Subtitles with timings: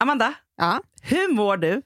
[0.00, 0.80] Amanda, Ja.
[1.02, 1.82] hur mår du?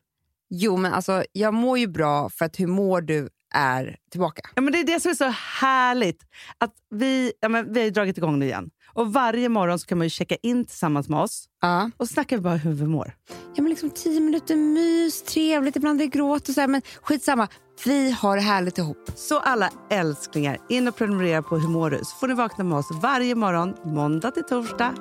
[0.51, 4.42] Jo, men alltså, jag mår ju bra för att hur mår du är tillbaka.
[4.54, 6.22] Ja, men det är det som är så härligt.
[6.58, 8.71] Att vi, ja, men vi har ju dragit igång nu igen.
[8.95, 11.90] Och Varje morgon så kan man ju checka in tillsammans med oss Ja.
[11.96, 13.14] och snacka bara hur vi mår.
[13.54, 16.83] Ja, men liksom tio minuter mys, trevligt, ibland är det gråt och så här, men
[17.03, 17.49] skitsamma.
[17.85, 19.11] Vi har det härligt ihop.
[19.17, 21.99] Så alla älsklingar, in och prenumerera på Hur mår du?
[21.99, 24.95] Så får ni vakna med oss varje morgon, måndag till torsdag.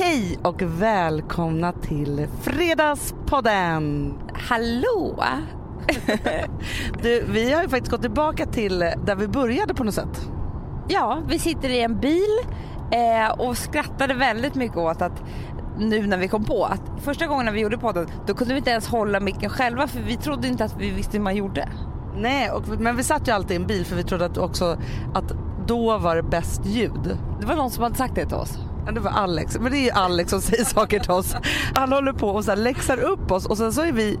[0.00, 4.14] Hej och välkomna till Fredagspodden!
[4.34, 5.24] Hallå!
[7.02, 10.28] Du, vi har ju faktiskt gått tillbaka till där vi började på något sätt.
[10.88, 12.38] Ja, vi sitter i en bil
[12.92, 15.22] eh, och skrattade väldigt mycket åt att
[15.78, 18.58] nu när vi kom på att första gången när vi gjorde podden då kunde vi
[18.58, 21.68] inte ens hålla micken själva för vi trodde inte att vi visste hur man gjorde.
[22.16, 24.78] Nej, och, men vi satt ju alltid i en bil för vi trodde att också
[25.14, 25.32] att
[25.66, 27.18] då var det bäst ljud.
[27.40, 28.58] Det var någon som hade sagt det till oss.
[28.88, 31.36] Ja, det var Alex, men det är ju Alex som säger saker till oss.
[31.74, 34.18] Han håller på och så här läxar upp oss och sen så är vi,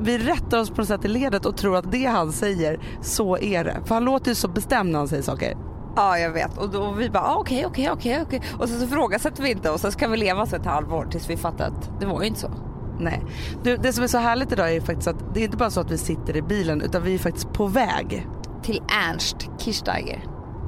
[0.00, 3.38] vi rättar oss på något sätt i ledet och tror att det han säger, så
[3.38, 3.80] är det.
[3.84, 5.56] För han låter ju så bestämd när han säger saker.
[5.96, 9.42] Ja jag vet och då vi bara ah, okej okej okej och sen så ifrågasätter
[9.42, 12.06] vi inte och sen ska vi leva så ett halvår tills vi fattar att det
[12.06, 12.50] var ju inte så.
[12.98, 13.24] Nej.
[13.62, 15.80] Du, det som är så härligt idag är faktiskt att det är inte bara så
[15.80, 18.26] att vi sitter i bilen utan vi är faktiskt på väg.
[18.62, 20.24] Till Ernst Kirchsteiger.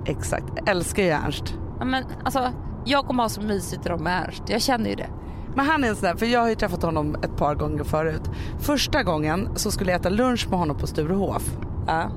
[0.07, 1.55] Exakt, älskar ju Ernst.
[1.79, 2.53] Ja men alltså
[2.85, 5.09] jag kommer ha så mysigt idag med Ernst, jag känner ju det.
[5.55, 7.85] Men han är en sån där, för jag har ju träffat honom ett par gånger
[7.85, 8.31] förut.
[8.59, 11.43] Första gången så skulle jag äta lunch med honom på Sturehof.
[11.87, 12.11] Ja.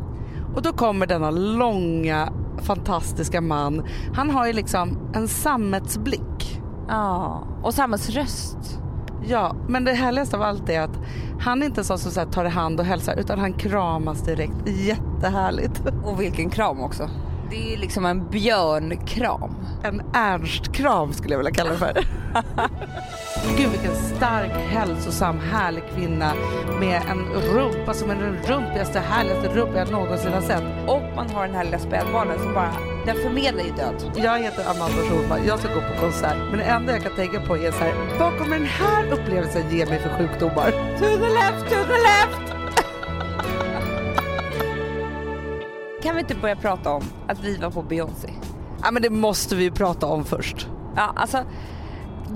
[0.56, 2.30] Och då kommer denna långa
[2.62, 3.84] fantastiska man.
[4.14, 6.62] Han har ju liksom en sammetsblick.
[6.88, 8.80] Ja, och samhällsröst.
[9.28, 11.00] Ja, men det härligaste av allt är att
[11.40, 14.68] han är inte så som så tar i hand och hälsar utan han kramas direkt.
[14.68, 15.84] Jättehärligt.
[16.06, 17.10] Och vilken kram också.
[17.50, 19.56] Det är liksom en björnkram.
[19.84, 21.94] En Ernst-kram skulle jag vilja kalla det för.
[23.58, 26.34] Gud vilken stark, hälsosam, härlig kvinna
[26.80, 30.64] med en rumpa som är den rumpigaste, härligaste rumpa jag någonsin har sett.
[30.88, 32.74] Och man har den här lilla spädbarnen som bara,
[33.06, 34.12] den förmedlar ju död.
[34.16, 36.38] Jag heter Amanda Schulman, jag ska gå på konsert.
[36.50, 39.72] Men det enda jag kan tänka på är så här, vad kommer den här upplevelsen
[39.72, 40.72] ge mig för sjukdomar?
[41.00, 42.45] To the left, to the left!
[46.06, 48.30] Kan vi inte börja prata om att vi var på Beyoncé?
[48.84, 50.68] Ja men det måste vi ju prata om först.
[50.96, 51.44] Ja, alltså,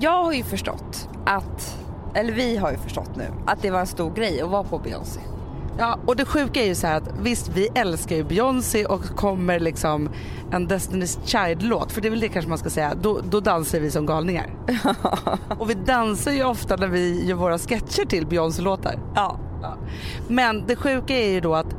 [0.00, 1.76] jag har ju förstått att,
[2.14, 4.78] eller vi har ju förstått nu, att det var en stor grej att vara på
[4.78, 5.20] Beyoncé.
[5.78, 9.04] Ja, och det sjuka är ju så här att visst, vi älskar ju Beyoncé och
[9.04, 10.10] kommer liksom
[10.52, 13.80] en Destiny's Child-låt, för det är väl det kanske man ska säga, då, då dansar
[13.80, 14.50] vi som galningar.
[15.58, 18.98] och vi dansar ju ofta när vi gör våra sketcher till Beyoncé-låtar.
[19.14, 19.38] Ja.
[19.62, 19.76] Ja.
[20.28, 21.74] Men det sjuka är ju då att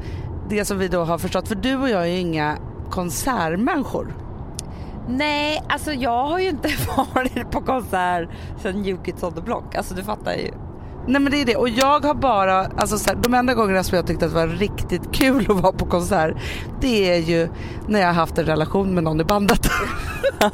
[0.51, 2.57] det som vi då har förstått, för du och jag är ju inga
[2.89, 4.15] konsertmänniskor.
[5.07, 6.69] Nej, alltså jag har ju inte
[7.13, 8.29] varit på konsert
[8.61, 9.75] sen New Kids on the Block.
[9.75, 10.51] Alltså du fattar ju.
[11.07, 13.83] Nej men det är det och jag har bara, alltså så här, de enda gångerna
[13.83, 16.37] som jag tyckte att det var riktigt kul att vara på konsert
[16.81, 17.49] det är ju
[17.87, 19.69] när jag har haft en relation med någon i bandet.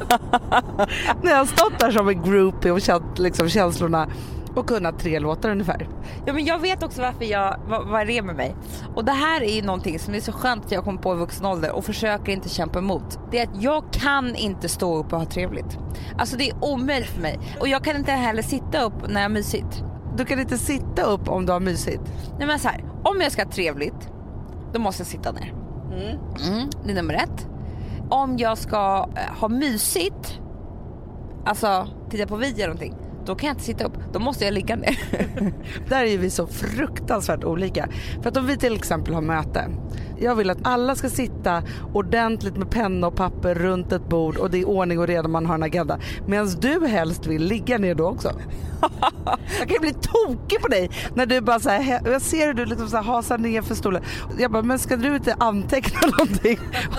[1.22, 4.08] när jag har stått där som en groupie och känt liksom känslorna
[4.58, 5.88] och kunnat tre låtar ungefär.
[6.26, 8.56] Ja men jag vet också varför jag, vad, vad det är med mig.
[8.94, 11.16] Och det här är ju någonting som är så skönt att jag kom på i
[11.16, 13.18] vuxen ålder och försöker inte kämpa emot.
[13.30, 15.78] Det är att jag kan inte stå upp och ha trevligt.
[16.18, 17.38] Alltså det är omöjligt för mig.
[17.60, 19.82] Och jag kan inte heller sitta upp när jag har mysigt.
[20.16, 22.02] Du kan inte sitta upp om du har mysigt.
[22.38, 24.12] Nej men så här, om jag ska ha trevligt,
[24.72, 25.54] då måste jag sitta ner.
[25.92, 27.48] Mm, det är nummer ett.
[28.10, 30.40] Om jag ska eh, ha mysigt,
[31.44, 33.92] alltså titta på video eller någonting, då kan jag inte sitta upp.
[34.12, 34.98] Då måste jag ligga ner.
[35.88, 37.88] Där är vi så fruktansvärt olika.
[38.22, 39.64] För att om vi till exempel har möte.
[40.20, 41.62] Jag vill att alla ska sitta
[41.92, 45.46] ordentligt med penna och papper runt ett bord och det är ordning och reda man
[45.46, 45.98] har en agenda.
[46.26, 48.32] Medan du helst vill ligga ner då också.
[49.58, 52.54] Jag kan ju bli tokig på dig när du bara så här, jag ser hur
[52.54, 54.02] du liksom så här hasar ner för stolen.
[54.38, 56.58] Jag bara, men ska du inte anteckna någonting?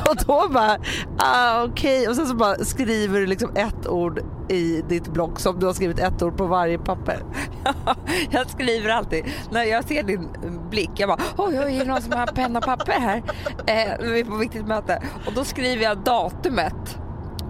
[0.09, 0.77] Och då bara,
[1.17, 2.07] ah, okej.
[2.07, 4.19] Och sen så bara skriver du liksom ett ord
[4.49, 7.23] i ditt block som du har skrivit ett ord på varje papper.
[8.29, 10.29] jag skriver alltid, när jag ser din
[10.69, 13.17] blick, jag bara oj oj, är det någon som har penna och papper här?
[13.65, 15.01] Eh, vi är på viktigt möte.
[15.25, 16.99] Och då skriver jag datumet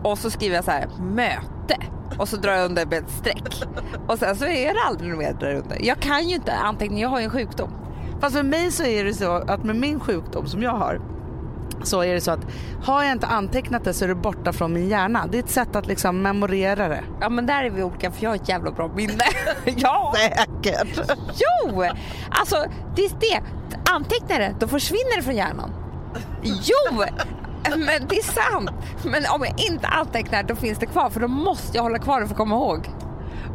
[0.03, 1.77] och så skriver jag så här, möte.
[2.17, 3.63] Och så drar jag under med ett streck.
[4.07, 5.77] Och sen så är det aldrig något mer där under.
[5.85, 7.69] Jag kan ju inte anteckningar, jag har ju en sjukdom.
[8.21, 11.01] Fast för mig så är det så att med min sjukdom som jag har
[11.83, 12.39] så är det så att
[12.83, 15.27] har jag inte antecknat det så är det borta från min hjärna.
[15.31, 17.03] Det är ett sätt att liksom memorera det.
[17.21, 19.23] Ja men där är vi olika för jag har ett jävla bra minne.
[19.65, 20.13] ja!
[20.17, 20.99] Säkert.
[21.35, 21.83] Jo!
[22.29, 22.55] Alltså
[22.95, 23.41] det är det.
[23.91, 25.71] Antecknar det, då försvinner det från hjärnan.
[26.43, 27.03] Jo!
[27.63, 28.69] Men det är sant.
[29.03, 32.21] Men om jag inte antecknar då finns det kvar för då måste jag hålla kvar
[32.21, 32.89] det för att komma ihåg.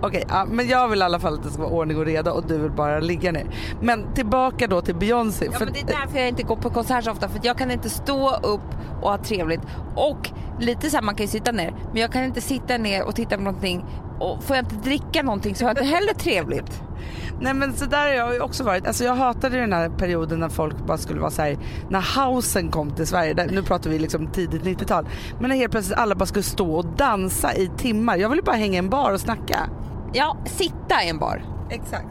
[0.07, 2.33] Okej, ja, men jag vill i alla fall att det ska vara ordning och reda
[2.33, 3.47] och du vill bara ligga ner.
[3.81, 5.49] Men tillbaka då till Beyoncé.
[5.53, 7.71] Ja, men det är därför jag inte går på konsert så ofta för jag kan
[7.71, 8.61] inte stå upp
[9.03, 9.61] och ha trevligt.
[9.97, 10.31] Och
[10.61, 13.15] lite så här, man kan ju sitta ner men jag kan inte sitta ner och
[13.15, 13.85] titta på någonting
[14.19, 16.83] och får jag inte dricka någonting så har jag inte heller trevligt.
[17.41, 18.87] Nej men så där har jag ju också varit.
[18.87, 21.59] Alltså jag hatade den här perioden när folk bara skulle vara så här,
[21.89, 23.35] när housen kom till Sverige.
[23.35, 25.09] Där, nu pratar vi liksom tidigt 90-tal.
[25.41, 28.17] Men när helt plötsligt alla bara skulle stå och dansa i timmar.
[28.17, 29.69] Jag ville bara hänga i en bar och snacka.
[30.15, 31.45] Ja, sitta i en bar.
[31.71, 32.07] Exakt.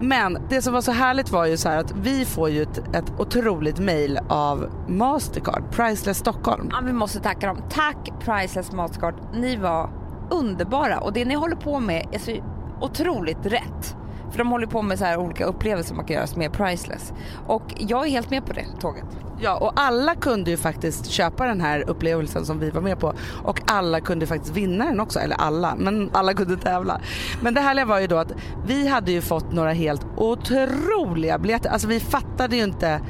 [0.00, 2.78] Men det som var så härligt var ju så här att vi får ju ett,
[2.78, 6.68] ett otroligt mail av Mastercard, Priceless Stockholm.
[6.72, 7.62] Ja, vi måste tacka dem.
[7.70, 9.14] Tack Priceless Mastercard.
[9.34, 9.90] Ni var
[10.30, 12.32] underbara och det ni håller på med är så
[12.80, 13.96] otroligt rätt.
[14.36, 17.12] För de håller på med så här olika upplevelser man kan göra som är priceless.
[17.46, 19.04] Och jag är helt med på det tåget.
[19.40, 23.14] Ja och alla kunde ju faktiskt köpa den här upplevelsen som vi var med på
[23.44, 27.00] och alla kunde faktiskt vinna den också, eller alla, men alla kunde tävla.
[27.42, 28.32] Men det härliga var ju då att
[28.66, 33.00] vi hade ju fått några helt otroliga biljetter, alltså vi fattade ju inte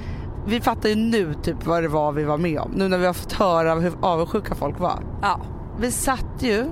[0.46, 2.72] vi fattar ju nu typ vad det var vi var med om.
[2.76, 5.02] Nu när vi har fått höra hur avundsjuka folk var.
[5.22, 5.40] Ja.
[5.80, 6.66] Vi satt ju,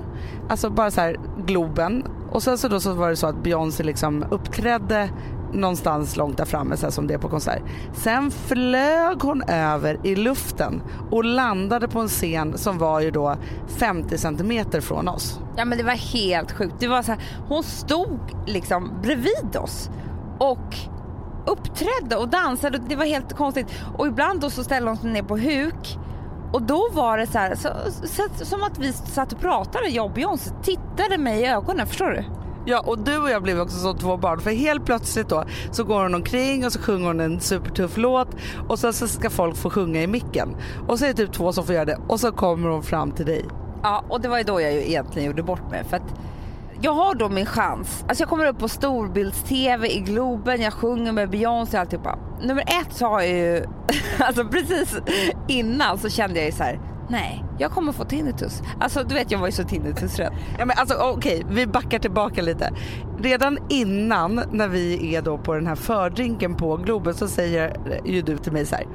[0.49, 3.83] alltså bara så här Globen och sen så då så var det så att Beyoncé
[3.83, 5.09] liksom uppträdde
[5.53, 7.61] någonstans långt där framme så som det är på konsert.
[7.93, 10.81] Sen flög hon över i luften
[11.11, 13.35] och landade på en scen som var ju då
[13.67, 15.39] 50 centimeter från oss.
[15.57, 16.75] Ja men det var helt sjukt.
[16.79, 19.89] Det var så här, hon stod liksom bredvid oss
[20.39, 20.75] och
[21.45, 22.81] uppträdde och dansade.
[22.89, 23.67] Det var helt konstigt.
[23.97, 25.97] Och ibland då så ställde hon sig ner på huk
[26.55, 27.69] och då var det så här, så,
[28.07, 32.09] så, som att vi satt och pratade, jag och Beyoncé, tittade mig i ögonen, förstår
[32.09, 32.23] du?
[32.65, 35.83] Ja och du och jag blev också som två barn för helt plötsligt då så
[35.83, 38.27] går hon omkring och så sjunger hon en supertuff låt
[38.67, 40.55] och sen så ska folk få sjunga i micken.
[40.87, 43.11] Och så är det typ två som får göra det och så kommer hon fram
[43.11, 43.45] till dig.
[43.83, 46.13] Ja och det var ju då jag ju egentligen gjorde bort mig för att
[46.81, 48.05] jag har då min chans.
[48.07, 52.19] Alltså jag kommer upp på storbilds-tv i Globen, jag sjunger med Beyoncé och alltihopa.
[52.41, 53.65] Nummer ett så har jag ju,
[54.19, 54.97] alltså precis
[55.47, 56.79] innan så kände jag ju så här,
[57.09, 58.61] nej, jag kommer få tinnitus.
[58.79, 60.33] Alltså du vet jag var ju så tinnitusrädd.
[60.59, 62.73] Ja men alltså okej, okay, vi backar tillbaka lite.
[63.19, 67.75] Redan innan när vi är då på den här fördrinken på Globen så säger
[68.05, 68.85] ju du till mig så här,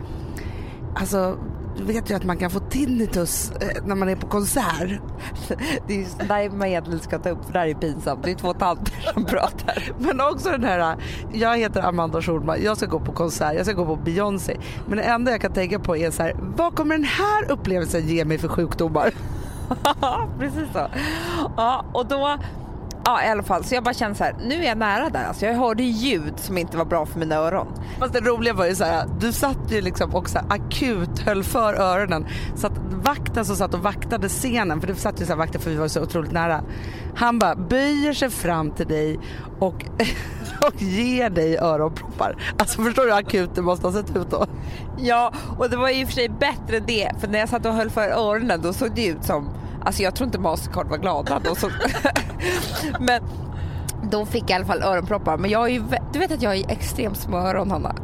[0.94, 1.38] alltså
[1.78, 5.00] vet ju att man kan få tinnitus eh, när man är på konsert.
[5.86, 8.22] Det är där man egentligen ska ta upp för det här är pinsamt.
[8.24, 9.92] Det är två tanter som pratar.
[9.98, 10.96] Men också den här,
[11.32, 14.56] jag heter Amanda Schulman, jag ska gå på konsert, jag ska gå på Beyoncé.
[14.86, 18.08] Men det enda jag kan tänka på är så här, vad kommer den här upplevelsen
[18.08, 19.14] ge mig för sjukdomar?
[20.38, 20.86] Precis så.
[21.56, 22.38] Ja, och då
[23.10, 25.24] Ja i alla fall så jag bara kände så här, nu är jag nära där.
[25.24, 27.66] Alltså jag hörde ljud som inte var bra för mina öron.
[27.98, 31.74] Fast det roliga var ju så här, du satt ju liksom också akut höll för
[31.74, 32.26] öronen.
[32.56, 32.72] Så att
[33.04, 35.76] vakten som satt och vaktade scenen, för det satt ju så här vakter för vi
[35.76, 36.64] var så otroligt nära.
[37.14, 39.18] Han bara böjer sig fram till dig
[39.58, 39.84] och,
[40.66, 42.36] och ger dig öronproppar.
[42.58, 44.46] Alltså förstår du hur akut det måste ha sett ut då?
[44.98, 47.74] Ja och det var i och för sig bättre det för när jag satt och
[47.74, 49.48] höll för öronen då såg det ut som
[49.84, 51.40] Alltså jag tror inte Mastercard var glada
[53.00, 53.22] men
[54.10, 55.38] då fick jag i alla fall öronproppar.
[55.38, 55.82] Men jag är ju,
[56.12, 57.94] du vet att jag har extremt små öron Hanna.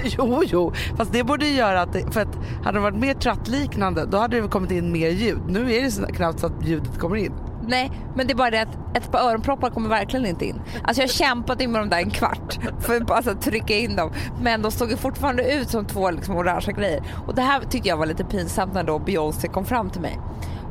[0.04, 4.06] Jo, jo, fast det borde göra att, det, för att hade det varit mer trattliknande
[4.06, 5.40] då hade det kommit in mer ljud.
[5.48, 7.32] Nu är det så knappt så att ljudet kommer in.
[7.68, 10.60] Nej, men det är bara det att ett par öronproppar kommer verkligen inte in.
[10.82, 14.12] Alltså jag kämpat med dem där en kvart för att alltså, trycka in dem.
[14.42, 17.02] Men de såg fortfarande ut som två liksom, orangea grejer.
[17.26, 20.18] Och det här tyckte jag var lite pinsamt när då Beyoncé kom fram till mig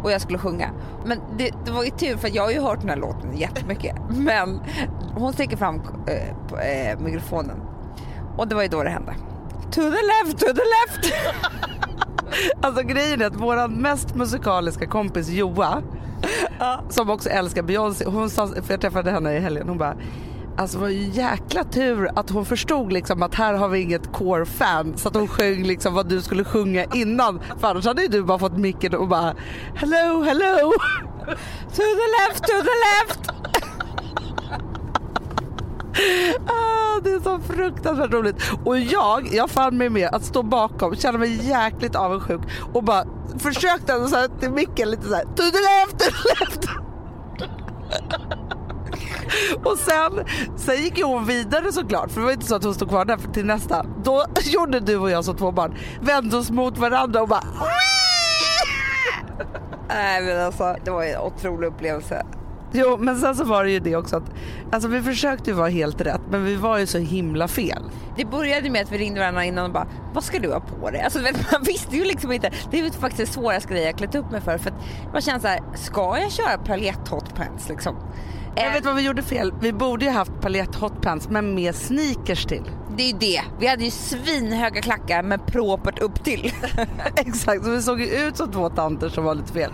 [0.03, 0.71] och jag skulle sjunga.
[1.05, 3.95] Men det, det, var ju tur för jag har ju hört den här låten jättemycket.
[4.09, 4.59] Men
[5.15, 7.57] hon sticker fram eh, eh, mikrofonen
[8.37, 9.15] och det var ju då det hände.
[9.71, 11.13] To the left, to the left!
[12.61, 15.81] alltså grejen är att vår mest musikaliska kompis Joa
[16.89, 19.95] som också älskar Beyoncé, hon sa, för jag träffade henne i helgen, hon bara
[20.59, 24.11] Alltså det var ju jäkla tur att hon förstod liksom att här har vi inget
[24.11, 27.41] core-fan så att hon sjöng liksom vad du skulle sjunga innan.
[27.59, 29.35] För annars hade ju du bara fått micken och bara
[29.75, 30.71] hello, hello.
[31.69, 33.29] To the left, to the left.
[36.47, 38.35] ah, det är så fruktansvärt roligt.
[38.65, 42.41] Och jag, jag fann mig med att stå bakom, känna mig jäkligt avundsjuk
[42.73, 43.05] och bara
[43.37, 46.69] försökte ändå så här till micken lite så här to the left, to the left.
[49.63, 50.25] Och sen,
[50.57, 53.05] sen gick ju hon vidare såklart för det var inte så att hon stod kvar
[53.05, 53.85] där till nästa.
[54.03, 57.43] Då gjorde du och jag som två barn, vände oss mot varandra och bara
[59.87, 62.25] Nej men alltså det var en otrolig upplevelse.
[62.71, 64.31] Jo men sen så var det ju det också att
[64.71, 67.83] alltså vi försökte ju vara helt rätt men vi var ju så himla fel.
[68.17, 70.89] Det började med att vi ringde varandra innan och bara vad ska du ha på
[70.89, 71.01] dig?
[71.01, 71.19] Alltså
[71.51, 72.51] man visste ju liksom inte.
[72.71, 74.75] Det är faktiskt det svåraste grejen jag klätt upp mig för för att
[75.13, 77.95] man känner så här, ska jag köra paljett hotpants liksom?
[78.55, 79.53] Jag vet vad vi gjorde fel.
[79.61, 82.63] Vi borde ju haft paljett hotpants men med sneakers till.
[82.99, 83.41] Det är ju det.
[83.59, 86.53] Vi hade ju svinhöga klackar med propert upp till.
[87.15, 89.71] Exakt, så vi såg ju ut som två tanter som var lite fel.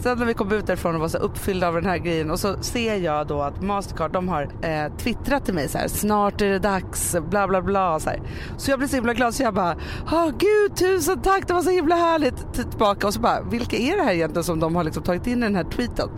[0.00, 2.40] Sen när vi kom ut därifrån och var så uppfyllda av den här grejen och
[2.40, 6.40] så ser jag då att Mastercard de har eh, twittrat till mig så här snart
[6.40, 8.22] är det dags bla bla bla så här.
[8.56, 9.76] Så jag blev så himla glad så jag bara
[10.12, 13.96] oh, gud tusen tack det var så himla härligt tillbaka och så bara vilka är
[13.96, 16.08] det här egentligen som de har liksom tagit in i den här tweeten?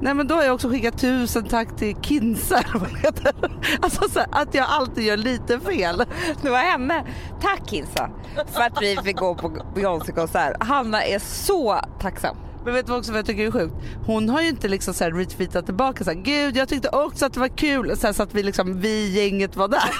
[0.00, 3.32] Nej men då har jag också skickat tusen tack till Kinsa eller vad det heter.
[3.80, 5.97] Alltså så här, att jag alltid gör lite fel.
[6.42, 7.04] Det var henne.
[7.40, 8.10] Tack Kinsa
[8.46, 10.62] för att vi fick gå på Beyoncé-konsert.
[10.64, 12.36] Hanna är så tacksam.
[12.64, 13.74] Men vet du också vad jag tycker är sjukt?
[14.06, 17.26] Hon har ju inte liksom så här retweetat tillbaka så här, gud jag tyckte också
[17.26, 19.90] att det var kul så, här, så att vi liksom, vi gänget var där.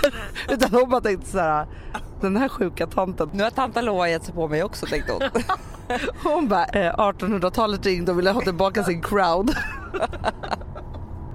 [0.55, 1.67] Utan hon bara tänkte så här,
[2.21, 3.31] den här sjuka tanten.
[3.33, 5.23] Nu har tanta Loa gett sig på mig också tänkte hon.
[6.25, 9.50] Hon bara, eh, 1800-talet ringde och ville ha tillbaka sin crowd.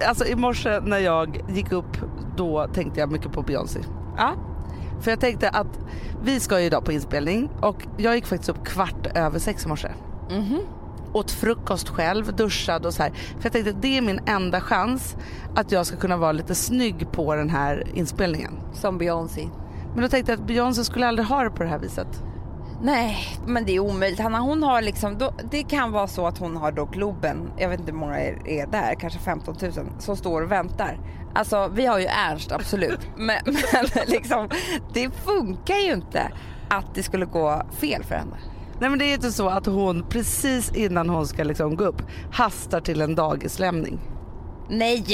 [0.06, 1.96] Alltså i morse när jag gick upp
[2.36, 3.80] då tänkte jag mycket på Beyoncé.
[4.16, 4.34] Ja.
[5.00, 5.78] För jag tänkte att
[6.24, 9.68] vi ska ju idag på inspelning och jag gick faktiskt upp kvart över sex i
[9.68, 9.88] morse.
[10.30, 10.60] Mhm.
[11.12, 13.10] åt frukost själv, duschad och så här.
[13.10, 15.16] För jag tänkte att det är min enda chans
[15.54, 18.52] att jag ska kunna vara lite snygg på den här inspelningen.
[18.72, 19.48] Som Beyoncé.
[19.94, 22.22] Men då tänkte jag att Beyoncé skulle aldrig ha det på det här viset.
[22.82, 24.20] Nej, men det är omöjligt.
[24.20, 27.68] Hanna, hon har liksom, då, det kan vara så att hon har då Globen, jag
[27.68, 30.98] vet inte hur många är, är där, kanske 15 000, som står och väntar.
[31.34, 34.48] Alltså vi har ju Ernst absolut, men, men liksom,
[34.92, 36.32] det funkar ju inte
[36.70, 38.36] att det skulle gå fel för henne.
[38.80, 42.02] Nej men det är inte så att hon precis innan hon ska liksom gå upp
[42.32, 44.00] hastar till en dagislämning.
[44.68, 45.04] Nej!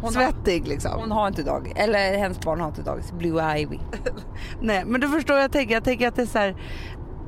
[0.00, 0.92] Hon har, Svettig liksom.
[1.00, 3.78] hon har inte dag, eller hennes barn har inte dagis, Blue Ivy.
[4.60, 5.74] Nej men du förstår jag tänker.
[5.74, 6.56] Jag tänker att det är så här,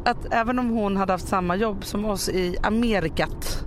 [0.05, 3.65] att även om hon hade haft samma jobb som oss i Amerikat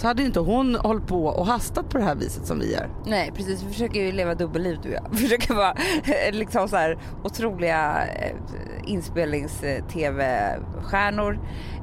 [0.00, 2.90] så hade inte hon hållit på och hastat på det här viset som vi gör.
[3.06, 5.06] Nej precis, vi försöker ju leva dubbelliv du och jag.
[5.10, 8.36] Vi försöker vara eh, liksom så här otroliga eh,
[8.84, 11.38] inspelnings-tv-stjärnor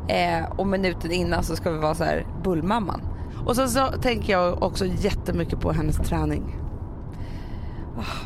[0.08, 3.02] eh, och minuten innan så ska vi vara så här bullmamman.
[3.46, 6.56] Och sen så tänker jag också jättemycket på hennes träning.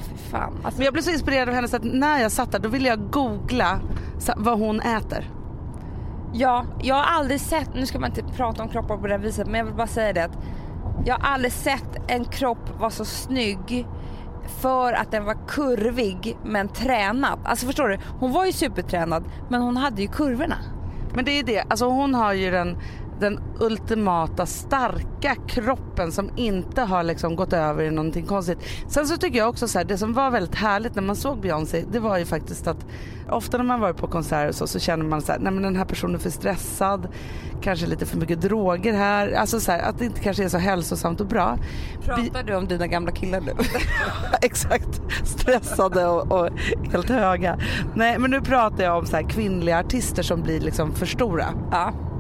[0.10, 0.54] Fy fan.
[0.64, 2.70] Alltså, Men jag blev så inspirerad av henne så att när jag satt där då
[2.70, 3.80] ville jag googla
[4.38, 5.30] vad hon äter
[6.34, 9.20] ja, jag har aldrig sett, nu ska man inte prata om kroppar på det här
[9.20, 10.38] viset men jag vill bara säga det att
[11.06, 13.88] jag har aldrig sett en kropp vara så snygg
[14.62, 17.40] för att den var kurvig men tränad.
[17.44, 17.98] Alltså förstår du?
[18.20, 20.58] Hon var ju supertränad men hon hade ju kurvorna.
[21.14, 22.78] Men det är det, alltså hon har ju den,
[23.22, 28.60] den ultimata starka kroppen som inte har liksom gått över i någonting konstigt.
[28.88, 31.42] Sen så tycker jag också så här, det som var väldigt härligt när man såg
[31.42, 32.86] Beyoncé det var ju faktiskt att
[33.30, 35.76] ofta när man varit på konserter så, så känner man så här, nej men den
[35.76, 37.08] här personen är för stressad,
[37.62, 40.58] kanske lite för mycket droger här, alltså så här, att det inte kanske är så
[40.58, 41.58] hälsosamt och bra.
[42.06, 43.52] Pratar du om dina gamla killar nu?
[44.42, 46.50] Exakt, stressade och, och
[46.92, 47.60] helt höga.
[47.96, 51.46] Nej men nu pratar jag om så här kvinnliga artister som blir liksom för stora.
[51.72, 52.11] ja.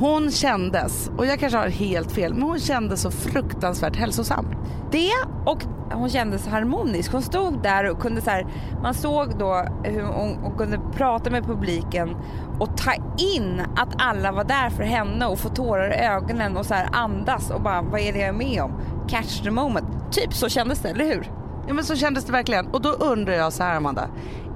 [0.00, 4.46] Hon kändes, och jag kanske har helt fel, men hon kändes så fruktansvärt hälsosam.
[4.90, 5.10] Det
[5.46, 7.12] och hon kändes harmonisk.
[7.12, 8.46] Hon stod där och kunde så här,
[8.82, 12.16] man såg då hur hon, hon kunde prata med publiken
[12.58, 16.66] och ta in att alla var där för henne och få tårar i ögonen och
[16.66, 18.72] så här andas och bara vad är det jag är med om?
[19.08, 19.86] Catch the moment.
[20.10, 21.32] Typ så kändes det, eller hur?
[21.68, 22.66] Ja men så kändes det verkligen.
[22.66, 24.08] Och då undrar jag så här Amanda,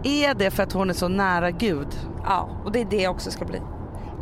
[0.03, 1.89] är det för att hon är så nära Gud?
[2.25, 3.61] Ja, och det är det jag också ska bli.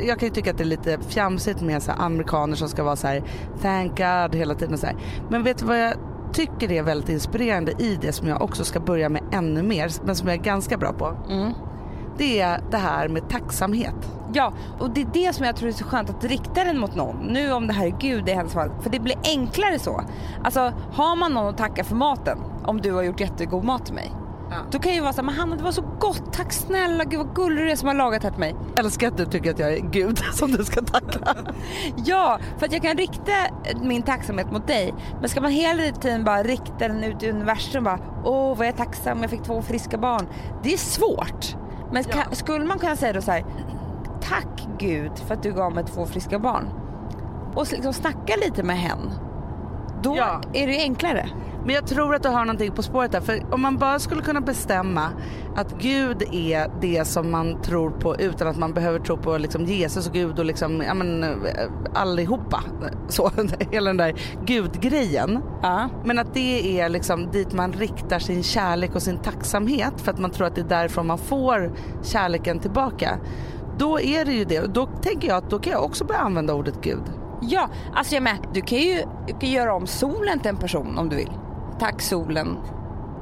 [0.07, 2.83] Jag kan ju tycka att det är lite fjamsigt med så här amerikaner som ska
[2.83, 3.23] vara så här
[3.61, 4.95] thank God hela tiden så här.
[5.29, 5.93] Men vet du vad jag
[6.33, 10.15] tycker är väldigt inspirerande i det som jag också ska börja med ännu mer, men
[10.15, 11.17] som jag är ganska bra på.
[11.29, 11.53] Mm.
[12.17, 13.95] Det är det här med tacksamhet.
[14.33, 16.95] Ja, och det är det som jag tror är så skönt att rikta den mot
[16.95, 17.15] någon.
[17.17, 20.03] Nu om det här är Gud i hennes fall, för det blir enklare så.
[20.43, 23.95] Alltså har man någon att tacka för maten, om du har gjort jättegod mat till
[23.95, 24.11] mig.
[24.71, 27.19] Då kan jag ju vara såhär, men Hanna det var så gott, tack snälla, gud
[27.19, 28.55] vad gullig du är som har lagat här till mig.
[28.79, 31.19] Älskar att du tycker att jag är Gud som du ska tacka.
[32.05, 33.31] Ja, för att jag kan rikta
[33.81, 34.93] min tacksamhet mot dig.
[35.19, 38.73] Men ska man hela tiden bara rikta den ut i universum bara, åh vad jag
[38.73, 40.27] är tacksam, jag fick två friska barn.
[40.63, 41.55] Det är svårt.
[41.91, 43.45] Men kan, skulle man kunna säga då så här,
[44.21, 46.69] tack Gud för att du gav mig två friska barn.
[47.55, 49.11] Och liksom snacka lite med hen.
[50.03, 50.41] Då Ja.
[50.53, 51.29] är det enklare.
[51.65, 53.21] Men jag tror att du har någonting på spåret där.
[53.21, 55.09] För om man bara skulle kunna bestämma
[55.55, 59.65] att Gud är det som man tror på utan att man behöver tro på liksom
[59.65, 61.29] Jesus och Gud och liksom, ja men eh,
[61.93, 62.63] allihopa.
[63.07, 63.31] Så,
[63.71, 64.15] hela den där
[64.45, 65.39] gudgrejen.
[65.61, 65.89] Ja.
[66.05, 70.19] Men att det är liksom dit man riktar sin kärlek och sin tacksamhet för att
[70.19, 71.71] man tror att det är därifrån man får
[72.03, 73.19] kärleken tillbaka.
[73.77, 74.73] Då är det ju det.
[74.73, 77.03] Då tänker jag att då kan jag också börja använda ordet Gud.
[77.41, 78.37] Ja, alltså jag med.
[78.53, 81.31] Du kan ju du kan göra om solen till en person om du vill.
[81.79, 82.57] Tack solen.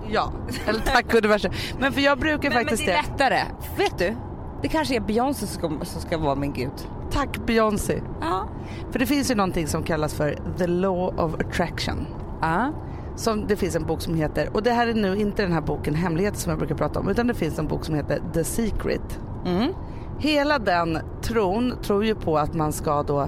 [0.10, 0.31] Ja,
[0.67, 1.51] eller tack universum.
[1.79, 3.39] Men för jag brukar Men, men faktiskt det är lättare.
[3.77, 4.15] Vet du?
[4.62, 6.72] Det kanske är Beyoncé som ska, som ska vara min gud.
[7.12, 8.01] Tack Beyoncé.
[8.22, 8.48] Ja.
[8.91, 12.08] För det finns ju någonting som kallas för the law of attraction.
[12.41, 12.72] Ja.
[13.15, 15.62] Som det finns en bok som heter, och det här är nu inte den här
[15.62, 18.43] boken Hemligheter som jag brukar prata om, utan det finns en bok som heter The
[18.43, 19.20] Secret.
[19.46, 19.74] Mm.
[20.22, 23.20] Hela den tron tror ju på att man ska då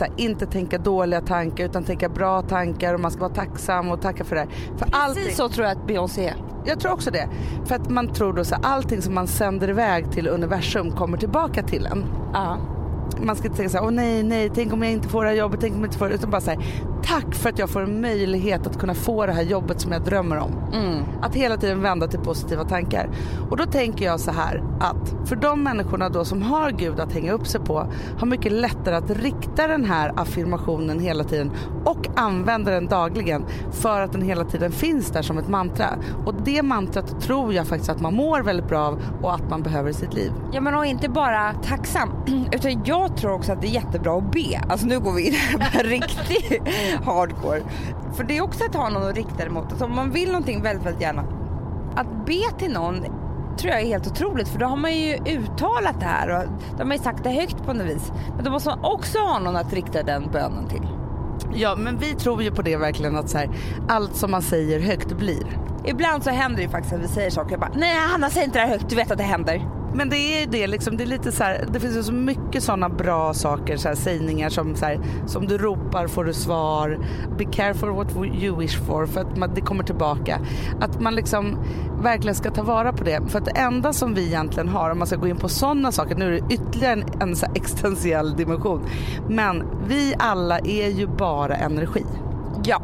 [0.00, 4.00] här, inte tänka dåliga tankar utan tänka bra tankar och man ska vara tacksam och
[4.00, 4.46] tacka för det.
[4.78, 6.34] För allting, Precis så tror jag att Beyoncé är.
[6.64, 7.28] jag tror också det.
[7.64, 11.18] För att man tror då så här, allting som man sänder iväg till universum kommer
[11.18, 12.04] tillbaka till en.
[12.32, 12.58] Ja.
[13.20, 15.30] Man ska inte tänka så här, åh nej, nej, tänk om jag inte får det
[15.30, 16.14] här jobbet, tänk om jag inte får det.
[16.14, 16.64] Utan bara så här,
[17.02, 20.04] tack för att jag får en möjlighet att kunna få det här jobbet som jag
[20.04, 20.52] drömmer om.
[20.72, 21.04] Mm.
[21.22, 23.08] Att hela tiden vända till positiva tankar.
[23.50, 27.12] Och då tänker jag så här att för de människorna då som har Gud att
[27.12, 31.50] hänga upp sig på har mycket lättare att rikta den här affirmationen hela tiden
[31.84, 35.88] och använda den dagligen för att den hela tiden finns där som ett mantra.
[36.26, 39.62] Och det mantrat tror jag faktiskt att man mår väldigt bra av och att man
[39.62, 40.32] behöver i sitt liv.
[40.52, 42.08] Ja men och inte bara tacksam
[42.52, 44.60] utan jag tror också att det är jättebra att be.
[44.68, 45.34] Alltså nu går vi in
[45.72, 46.62] på riktigt
[47.04, 47.62] hardcore.
[48.14, 49.70] För det är också att ha någon att rikta det mot.
[49.70, 51.24] Alltså om man vill någonting väldigt, väldigt gärna.
[51.96, 53.04] Att be till någon
[53.58, 56.78] tror jag är helt otroligt för då har man ju uttalat det här och då
[56.78, 58.12] har man ju sagt det högt på något vis.
[58.36, 60.88] Men då måste man också ha någon att rikta den bönen till.
[61.54, 63.50] Ja men vi tror ju på det verkligen att så här,
[63.88, 65.58] allt som man säger högt blir.
[65.84, 68.44] Ibland så händer det ju faktiskt att vi säger saker och bara nej Hanna säg
[68.44, 69.75] inte det här högt, du vet att det händer.
[69.94, 72.62] Men det är det liksom, det är lite så här, det finns ju så mycket
[72.62, 76.98] sådana bra saker, så här, sägningar som så här, som du ropar får du svar.
[77.38, 80.40] Be careful what you wish for för att man, det kommer tillbaka.
[80.80, 81.58] Att man liksom
[82.02, 83.20] verkligen ska ta vara på det.
[83.28, 85.92] För att det enda som vi egentligen har, om man ska gå in på sådana
[85.92, 88.84] saker, nu är det ytterligare en, en så här existentiell dimension.
[89.28, 92.04] Men vi alla är ju bara energi.
[92.64, 92.80] Ja.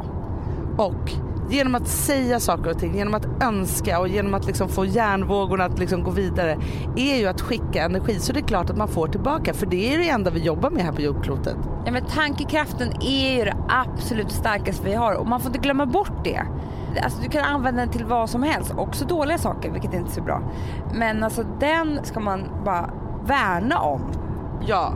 [0.77, 1.13] Och
[1.53, 5.65] genom att säga saker och ting, genom att önska och genom att liksom få hjärnvågorna
[5.65, 6.59] att liksom gå vidare
[6.97, 8.19] är ju att skicka energi.
[8.19, 10.71] Så det är klart att man får tillbaka för det är det enda vi jobbar
[10.71, 11.57] med här på jordklotet.
[11.85, 15.87] Ja, men tankekraften är ju det absolut starkaste vi har och man får inte glömma
[15.87, 16.43] bort det.
[17.03, 20.15] Alltså, du kan använda den till vad som helst, också dåliga saker vilket inte är
[20.15, 20.43] så bra.
[20.95, 22.91] Men alltså den ska man bara
[23.27, 24.01] värna om.
[24.67, 24.95] Ja,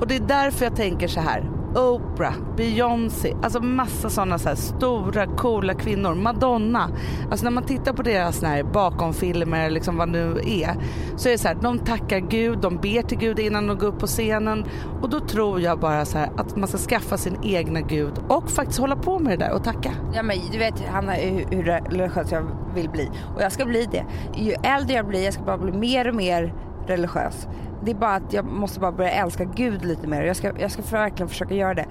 [0.00, 1.50] och det är därför jag tänker så här.
[1.76, 6.14] Oprah, Beyoncé, alltså massa sådana så här stora coola kvinnor.
[6.14, 6.90] Madonna.
[7.30, 10.76] Alltså när man tittar på deras här bakomfilmer, liksom vad nu är.
[11.16, 13.86] Så är det så här, de tackar Gud, de ber till Gud innan de går
[13.86, 14.64] upp på scenen.
[15.02, 18.50] Och då tror jag bara så här att man ska skaffa sin egna Gud och
[18.50, 19.92] faktiskt hålla på med det där och tacka.
[20.14, 23.88] Ja, men du vet Hanna hur, hur religiös jag vill bli och jag ska bli
[23.92, 24.04] det.
[24.34, 26.54] Ju äldre jag blir, jag ska bara bli mer och mer
[26.86, 27.46] religiös.
[27.86, 30.70] Det är bara att jag måste bara börja älska Gud lite mer jag ska, jag
[30.70, 31.86] ska verkligen försöka göra det.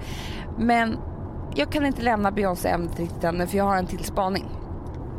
[0.58, 0.98] Men
[1.54, 4.44] jag kan inte lämna Beyoncé-ämnet riktigt än för jag har en till spaning.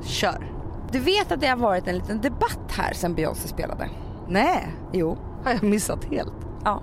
[0.04, 0.52] Kör.
[0.92, 3.90] Du vet att det har varit en liten debatt här sen Beyoncé spelade?
[4.28, 5.18] Nej, Jo.
[5.44, 6.34] har jag missat helt.
[6.64, 6.82] Ja.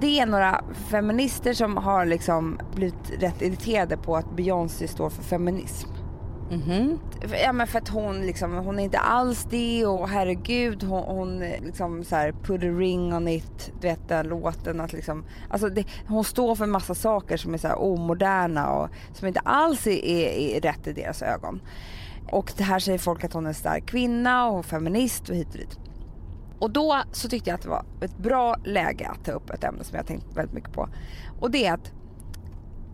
[0.00, 5.22] Det är några feminister som har liksom blivit rätt irriterade på att Beyoncé står för
[5.22, 5.88] feminism.
[6.50, 6.98] Mm -hmm.
[7.42, 11.38] Ja men för att hon liksom, hon är inte alls det och herregud hon, hon
[11.38, 15.68] liksom så här put a ring on it, du vet den låten att liksom, alltså
[15.68, 19.40] det, hon står för en massa saker som är så här omoderna och som inte
[19.40, 21.60] alls är, är, är rätt i deras ögon.
[22.30, 25.48] Och det här säger folk att hon är en stark kvinna och feminist och hit
[25.48, 25.78] och dit.
[26.58, 29.64] Och då så tyckte jag att det var ett bra läge att ta upp ett
[29.64, 30.88] ämne som jag tänkt väldigt mycket på.
[31.40, 31.92] Och det är att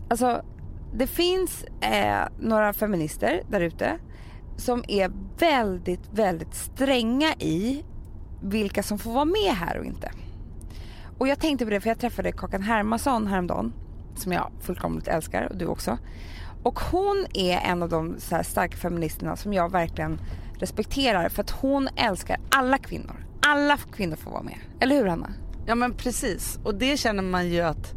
[0.09, 0.41] Alltså,
[0.95, 3.97] det finns eh, några feminister där ute
[4.57, 7.83] som är väldigt, väldigt stränga i
[8.41, 10.11] vilka som får vara med här och inte.
[11.17, 13.73] Och jag tänkte på det för jag träffade Kakan Hermansson häromdagen
[14.15, 15.97] som jag fullkomligt älskar och du också.
[16.63, 20.21] Och hon är en av de så här starka feministerna som jag verkligen
[20.59, 23.25] respekterar för att hon älskar alla kvinnor.
[23.47, 24.57] Alla kvinnor får vara med.
[24.79, 25.33] Eller hur Hanna?
[25.65, 27.93] Ja men precis och det känner man ju att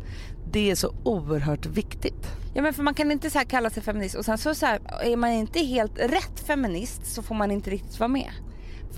[0.52, 2.26] det är så oerhört viktigt.
[2.54, 4.66] Ja men för man kan inte så här kalla sig feminist och sen så, så
[4.66, 8.30] här, är man inte helt rätt feminist så får man inte riktigt vara med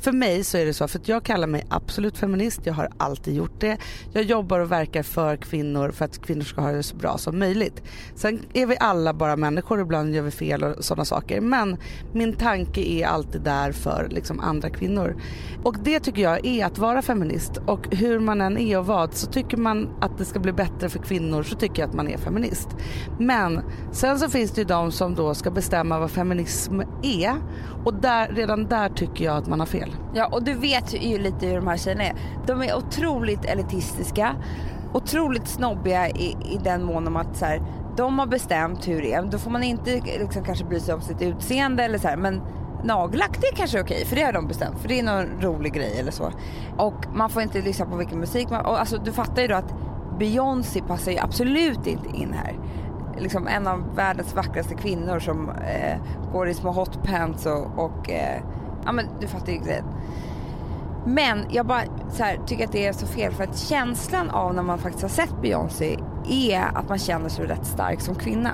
[0.01, 3.35] för mig så är det så, för jag kallar mig absolut feminist, jag har alltid
[3.35, 3.79] gjort det.
[4.13, 7.39] Jag jobbar och verkar för kvinnor för att kvinnor ska ha det så bra som
[7.39, 7.83] möjligt.
[8.15, 11.41] Sen är vi alla bara människor, ibland gör vi fel och sådana saker.
[11.41, 11.77] Men
[12.13, 15.17] min tanke är alltid där för liksom andra kvinnor.
[15.65, 17.57] Och det tycker jag är att vara feminist.
[17.67, 20.89] Och hur man än är och vad, så tycker man att det ska bli bättre
[20.89, 22.69] för kvinnor så tycker jag att man är feminist.
[23.19, 23.61] Men
[23.93, 27.35] sen så finns det ju de som då ska bestämma vad feminism är.
[27.85, 29.97] Och där, redan där tycker jag att man har fel fel.
[30.15, 32.15] Ja och du vet ju lite hur de här tjejerna är.
[32.47, 34.37] De är otroligt elitistiska,
[34.93, 37.63] otroligt snobbiga i, i den mån om att så här,
[37.97, 39.23] de har bestämt hur det är.
[39.23, 42.43] Då får man inte liksom kanske bry sig om sitt utseende eller så här, men
[42.85, 45.73] nagellack det är kanske okej för det har de bestämt för det är någon rolig
[45.73, 46.33] grej eller så.
[46.77, 49.55] Och man får inte lyssna på vilken musik man, och alltså du fattar ju då
[49.55, 49.75] att
[50.19, 52.59] Beyoncé passar ju absolut inte in här.
[53.19, 55.99] Liksom en av världens vackraste kvinnor som eh,
[56.33, 58.43] går i små hotpants och, och eh,
[58.89, 59.85] ja men du fattar ju grejen.
[61.07, 64.55] Men jag bara så här, tycker att det är så fel för att känslan av
[64.55, 65.99] när man faktiskt har sett Beyoncé
[66.29, 68.51] är att man känner sig rätt stark som kvinna.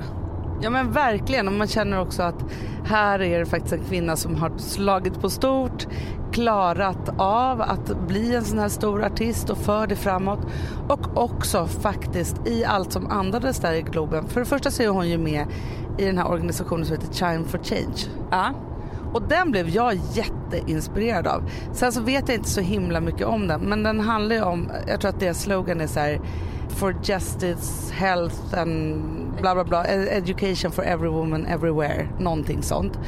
[0.63, 2.45] Ja men verkligen och man känner också att
[2.85, 5.87] här är det faktiskt en kvinna som har slagit på stort,
[6.33, 10.41] klarat av att bli en sån här stor artist och för det framåt.
[10.89, 14.27] Och också faktiskt i allt som andades där i Globen.
[14.29, 15.47] För det första så är hon ju med
[15.99, 18.07] i den här organisationen som heter Chime for Change.
[18.31, 18.55] Ja.
[19.15, 21.51] Och den blev jag jätteinspirerad av.
[21.73, 24.71] Sen så vet jag inte så himla mycket om den men den handlar ju om,
[24.87, 26.21] jag tror att deras slogan är så här
[26.69, 32.99] for justice, health and bla bla bla, e- education for every woman everywhere, någonting sånt.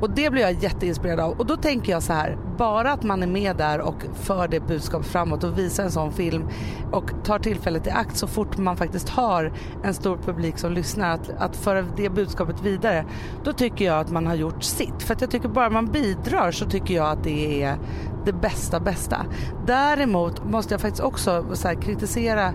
[0.00, 3.22] Och det blir jag jätteinspirerad av och då tänker jag så här, bara att man
[3.22, 6.48] är med där och för det budskapet framåt och visar en sån film
[6.92, 9.52] och tar tillfället i akt så fort man faktiskt har
[9.84, 13.04] en stor publik som lyssnar att, att föra det budskapet vidare,
[13.44, 15.02] då tycker jag att man har gjort sitt.
[15.02, 17.76] För att jag tycker bara man bidrar så tycker jag att det är
[18.24, 19.26] det bästa bästa.
[19.66, 22.52] Däremot måste jag faktiskt också så här, kritisera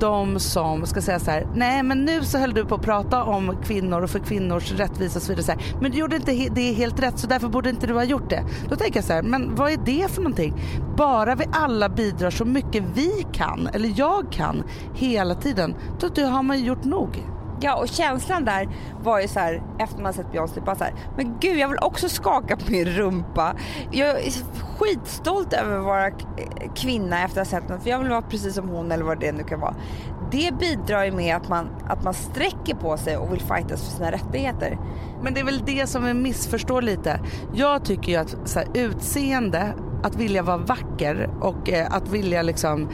[0.00, 3.24] de som ska säga så här, nej men nu så höll du på att prata
[3.24, 5.44] om kvinnor och för kvinnors rättvisa och så vidare.
[5.44, 8.04] Så här, men du gjorde inte det helt rätt så därför borde inte du ha
[8.04, 8.44] gjort det.
[8.68, 10.54] Då tänker jag så här, men vad är det för någonting?
[10.96, 14.62] Bara vi alla bidrar så mycket vi kan, eller jag kan,
[14.94, 17.26] hela tiden, då har man gjort nog
[17.60, 18.68] skaka och känslan där
[19.02, 21.78] var ju så här efter man sett Beyoncé bara så här, men gud jag vill
[21.80, 23.54] också skaka på min rumpa.
[23.90, 24.32] Jag är
[24.78, 26.10] skitstolt över att vara
[26.74, 29.20] kvinna efter att ha sett henne för jag vill vara precis som hon eller vad
[29.20, 29.74] det nu kan vara.
[30.30, 33.96] Det bidrar ju med att man, att man sträcker på sig och vill fightas för
[33.96, 34.78] sina rättigheter.
[35.22, 37.20] Men det är väl det som vi missförstår lite.
[37.54, 42.42] Jag tycker ju att så här, utseende att vilja vara vacker och eh, att vilja
[42.42, 42.88] liksom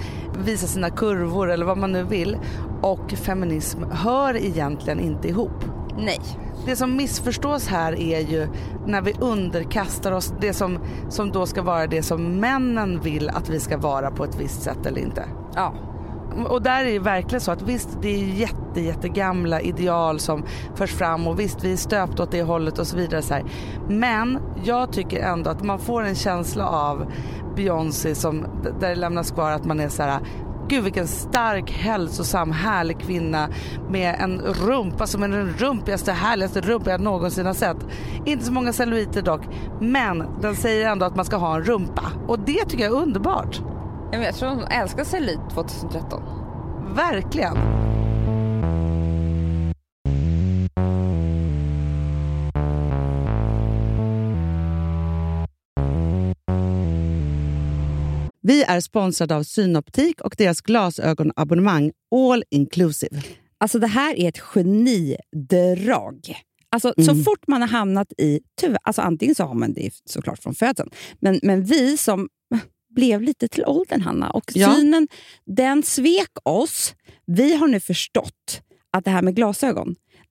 [0.44, 2.38] visa sina kurvor eller vad man nu vill
[2.86, 5.64] och feminism hör egentligen inte ihop.
[5.98, 6.20] Nej.
[6.66, 8.48] Det som missförstås här är ju
[8.86, 13.48] när vi underkastar oss det som, som då ska vara det som männen vill att
[13.48, 15.24] vi ska vara på ett visst sätt eller inte.
[15.54, 15.74] Ja.
[16.48, 20.44] Och där är det verkligen så att visst det är jätte, jättegamla ideal som
[20.74, 23.22] förs fram och visst vi är stöpta åt det hållet och så vidare.
[23.22, 23.44] Så här.
[23.88, 27.12] Men jag tycker ändå att man får en känsla av
[27.56, 28.44] Beyoncé som
[28.80, 30.20] där det lämnas kvar att man är så här
[30.68, 33.48] Gud vilken stark, hälsosam, härlig kvinna
[33.88, 37.76] med en rumpa som är den rumpigaste, härligaste rumpa jag någonsin har sett.
[38.24, 39.42] Inte så många celluliter dock,
[39.80, 43.02] men den säger ändå att man ska ha en rumpa och det tycker jag är
[43.02, 43.60] underbart.
[44.12, 46.22] Jag tror hon älskar cellulit 2013.
[46.94, 47.56] Verkligen.
[58.46, 63.22] Vi är sponsrade av Synoptik och deras glasögonabonnemang All Inclusive.
[63.58, 66.36] Alltså det här är ett genidrag.
[66.70, 67.06] Alltså, mm.
[67.06, 68.40] Så fort man har hamnat i...
[68.60, 72.28] Tyvärr, alltså antingen så har man det såklart från födseln, men, men vi som
[72.94, 74.30] blev lite till åldern, Hanna.
[74.30, 74.74] Och ja.
[74.74, 75.08] synen,
[75.46, 76.94] den svek oss.
[77.26, 79.94] Vi har nu förstått att det här med glasögon,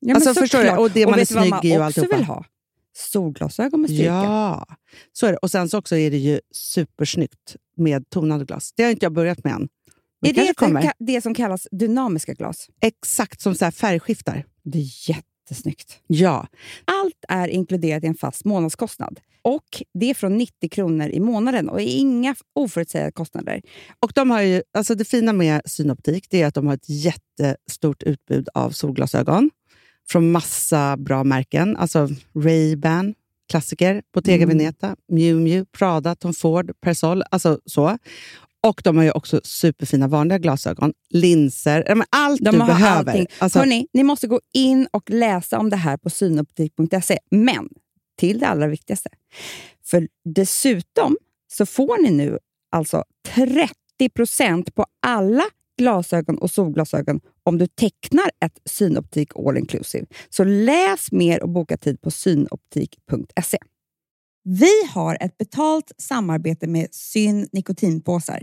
[0.00, 0.70] Ja, alltså, förstår du?
[0.70, 2.16] Och det och man är snygg i och alltihopa.
[2.16, 2.44] vill ha?
[2.96, 4.04] Solglasögon med styrka.
[4.04, 4.66] Ja,
[5.12, 5.38] så är det.
[5.38, 8.72] Och sen så också är det ju supersnyggt med tonade glas.
[8.76, 9.68] Det har inte jag börjat med än.
[10.20, 10.92] Men är det kommer.
[10.98, 12.66] det som kallas dynamiska glas?
[12.80, 14.44] Exakt, som så färgskiftar.
[14.64, 15.98] Det är jätte jättesnyggt.
[16.06, 16.46] Ja.
[16.84, 19.20] Allt är inkluderat i en fast månadskostnad.
[19.42, 23.62] Och Det är från 90 kronor i månaden och inga oförutsägbara kostnader.
[24.00, 26.88] Och de har ju, alltså det fina med Synoptik det är att de har ett
[26.88, 29.50] jättestort utbud av solglasögon
[30.10, 31.76] från massa bra märken.
[31.76, 33.14] Alltså Ray-Ban,
[33.50, 34.58] klassiker, Bottega Mm.
[34.58, 37.22] Veneta, Miu Miu, Prada, Tom Ford, Persol.
[37.30, 37.98] Alltså så.
[38.66, 43.10] Och de har ju också superfina vanliga glasögon, linser, allt De du har behöver.
[43.10, 43.26] allting.
[43.38, 47.18] Alltså, Hörrni, ni måste gå in och läsa om det här på synoptik.se.
[47.30, 47.68] Men
[48.18, 49.10] till det allra viktigaste.
[49.84, 51.16] För dessutom
[51.52, 52.38] så får ni nu
[52.70, 55.44] alltså 30% på alla
[55.78, 60.06] glasögon och solglasögon om du tecknar ett Synoptik All Inclusive.
[60.28, 63.58] Så läs mer och boka tid på synoptik.se.
[64.44, 68.42] Vi har ett betalt samarbete med Syn nikotinpåsar.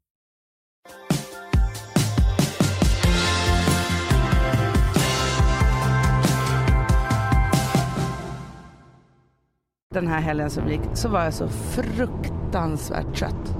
[9.93, 13.55] Den här helgen som gick så var jag så fruktansvärt trött.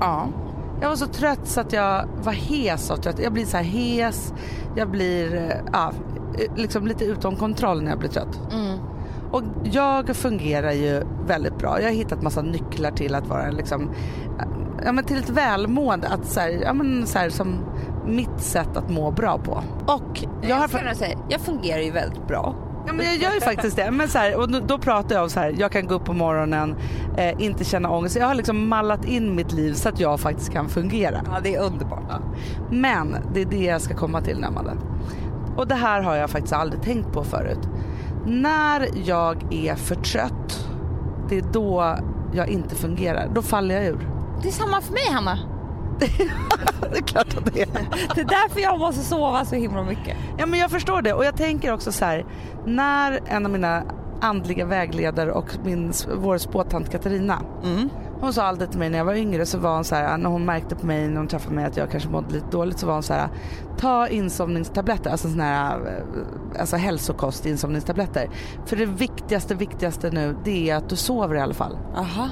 [0.00, 0.28] Ja.
[0.80, 3.18] Jag var så trött så att jag var hes och trött.
[3.18, 4.34] Jag blir så här hes,
[4.76, 5.92] jag blir eh, ja,
[6.38, 8.40] eh, liksom lite utom kontroll när jag blir trött.
[9.32, 11.80] Och jag fungerar ju väldigt bra.
[11.80, 13.90] Jag har hittat massa nycklar till att vara liksom,
[14.84, 16.08] ja, men till ett välmående.
[16.08, 17.54] Att så här, ja, men så här, som
[18.06, 19.62] mitt sätt att må bra på.
[19.86, 22.69] Och jag har Jag, säga, jag fungerar ju väldigt bra.
[22.86, 23.90] Ja, men jag gör ju faktiskt det.
[23.90, 26.12] Men så här, och då- pratar jag om så här, jag kan gå upp på
[26.12, 26.74] morgonen,
[27.16, 28.16] eh, inte känna ångest.
[28.16, 31.20] Jag har liksom mallat in mitt liv så att jag faktiskt kan fungera.
[31.26, 32.02] Ja, det är underbart.
[32.70, 34.72] Men det är det jag ska komma till Amanda.
[35.56, 37.68] Och det här har jag faktiskt aldrig tänkt på förut.
[38.26, 40.68] När jag är för trött,
[41.28, 41.96] det är då
[42.32, 43.28] jag inte fungerar.
[43.34, 44.08] Då faller jag ur.
[44.42, 45.38] Det är samma för mig, Hanna.
[46.92, 47.68] det är klart att det är.
[48.14, 50.16] Det är därför jag måste sova så himla mycket.
[50.38, 52.24] Ja men jag förstår det och jag tänker också så här,
[52.66, 53.82] när en av mina
[54.22, 57.88] andliga vägledare och min, vår spåtant Katarina Mm.
[58.20, 60.30] hon sa alltid till mig när jag var yngre så var hon så här, när
[60.30, 62.86] hon märkte på mig när hon träffade mig att jag kanske mådde lite dåligt så
[62.86, 63.28] var hon så här
[63.78, 65.76] ta insomningstabletter, alltså såna här
[66.54, 68.30] eh, alltså hälsokost insomningstabletter.
[68.66, 71.78] För det viktigaste, viktigaste nu det är att du sover i alla fall.
[71.96, 72.28] Aha.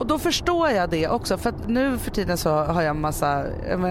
[0.00, 3.44] Och då förstår jag det också för att nu för tiden så har jag massa,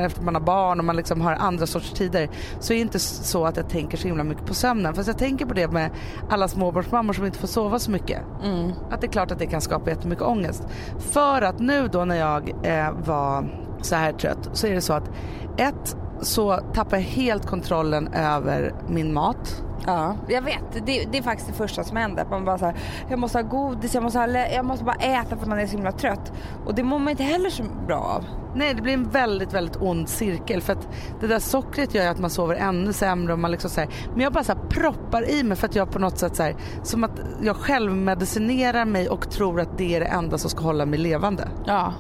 [0.05, 2.99] efter man har barn och man liksom har andra sorts tider så är det inte
[2.99, 4.93] så att jag tänker så himla mycket på sömnen.
[4.93, 5.91] Fast jag tänker på det med
[6.29, 8.21] alla småbarnsmammor som inte får sova så mycket.
[8.43, 8.71] Mm.
[8.91, 10.63] Att det är klart att det kan skapa jättemycket ångest.
[10.99, 13.49] För att nu då när jag eh, var
[13.81, 15.11] så här trött så är det så att
[15.57, 19.63] ett så tappar jag helt kontrollen över min mat.
[19.85, 20.85] Ja, jag vet.
[20.85, 22.25] Det, det är faktiskt det första som händer.
[22.29, 22.75] Man bara så här,
[23.09, 25.67] jag måste ha godis, jag måste, ha, jag måste bara äta för att man är
[25.67, 26.31] så himla trött.
[26.65, 28.25] Och det mår man inte heller så bra av.
[28.55, 30.87] Nej det blir en väldigt väldigt ond cirkel för att
[31.19, 33.89] det där sockret gör ju att man sover ännu sämre och man liksom så här,
[34.11, 36.43] men jag bara så här proppar i mig för att jag på något sätt så
[36.43, 40.49] här, som att jag själv medicinerar mig och tror att det är det enda som
[40.49, 41.47] ska hålla mig levande.
[41.65, 41.93] Ja.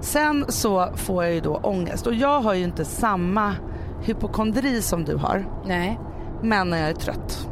[0.00, 3.54] Sen så får jag ju då ångest och jag har ju inte samma
[4.02, 5.98] hypokondri som du har Nej,
[6.42, 7.48] men när jag är trött.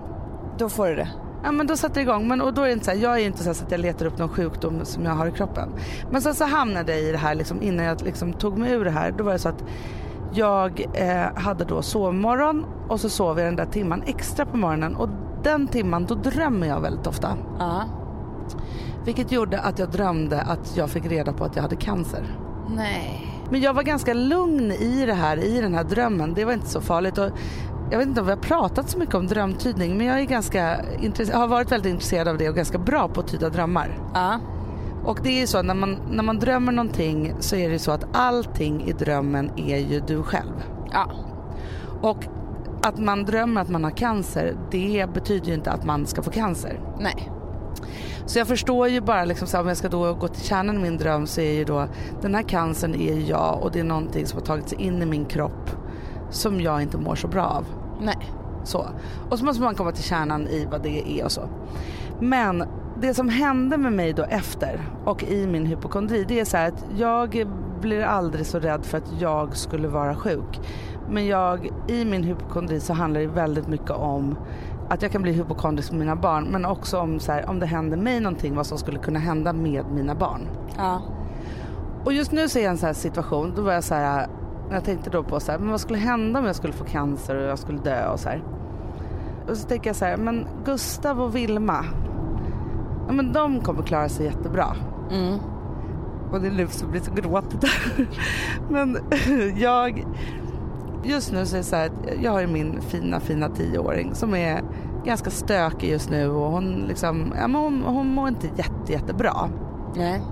[0.58, 1.08] då får du det.
[1.44, 2.28] Ja men då sätter det igång.
[2.28, 4.06] Men, och då är inte så här, jag är inte så, så att jag letar
[4.06, 5.68] upp någon sjukdom som jag har i kroppen.
[6.10, 8.84] Men sen så hamnade jag i det här liksom, innan jag liksom tog mig ur
[8.84, 9.14] det här.
[9.18, 9.64] Då var det så att
[10.32, 14.96] jag eh, hade då sovmorgon och så sov jag den där timman extra på morgonen.
[14.96, 15.08] Och
[15.42, 17.36] den timman då drömmer jag väldigt ofta.
[17.58, 17.84] Ja.
[19.04, 22.24] Vilket gjorde att jag drömde att jag fick reda på att jag hade cancer.
[22.76, 23.26] Nej.
[23.50, 26.34] Men jag var ganska lugn i det här, i den här drömmen.
[26.34, 27.18] Det var inte så farligt.
[27.18, 27.30] Och
[27.90, 30.84] jag vet inte om vi har pratat så mycket om drömtydning men jag är ganska
[31.32, 33.98] har varit väldigt intresserad av det och ganska bra på att tyda drömmar.
[34.14, 34.40] Ja.
[35.04, 37.78] Och det är ju så att när man, när man drömmer någonting så är det
[37.78, 40.62] så att allting i drömmen är ju du själv.
[40.92, 41.10] Ja.
[42.02, 42.24] Och
[42.82, 46.30] att man drömmer att man har cancer det betyder ju inte att man ska få
[46.30, 46.80] cancer.
[47.00, 47.30] Nej.
[48.26, 50.76] Så jag förstår ju bara liksom så här, om jag ska då gå till kärnan
[50.76, 51.86] i min dröm så är ju då
[52.22, 55.06] den här cancern är jag och det är någonting som har tagit sig in i
[55.06, 55.70] min kropp
[56.30, 57.79] som jag inte mår så bra av.
[58.00, 58.32] Nej.
[58.64, 58.86] Så.
[59.30, 61.42] Och så måste man komma till kärnan i vad det är och så.
[62.20, 62.64] Men
[63.00, 66.84] det som hände med mig då efter och i min hypokondri det är så att
[66.96, 67.46] jag
[67.80, 70.60] blir aldrig så rädd för att jag skulle vara sjuk.
[71.10, 74.36] Men jag, i min hypokondri så handlar det väldigt mycket om
[74.88, 77.66] att jag kan bli hypokondrisk med mina barn men också om så här, om det
[77.66, 80.48] händer mig någonting vad som skulle kunna hända med mina barn.
[80.76, 81.02] Ja.
[82.04, 84.26] Och just nu ser jag en sån här situation, då var jag så här,
[84.70, 87.36] jag tänkte då på så här, men vad skulle hända om jag skulle få cancer
[87.36, 88.42] och jag skulle dö och så här.
[89.48, 91.84] Och så tänker jag så här, men Gustav och Vilma,
[93.06, 94.76] ja men de kommer klara sig jättebra.
[95.10, 95.38] Mm.
[96.32, 97.64] Och det är nu som blir så gråtigt.
[98.70, 98.98] men
[99.56, 100.04] jag,
[101.04, 101.90] just nu så är det så här,
[102.22, 104.62] jag har ju min fina fina tioåring som är
[105.04, 109.50] ganska stökig just nu och hon liksom, ja men hon, hon mår inte jätte, jättebra.
[109.96, 110.22] Nej.